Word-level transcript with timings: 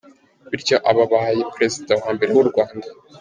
Bityo 0.49 0.75
aba 0.89 1.01
abaye 1.07 1.41
Perezida 1.53 1.91
wa 2.01 2.09
mbere 2.15 2.31
w’u 2.35 2.47
Rwanda. 2.49 2.87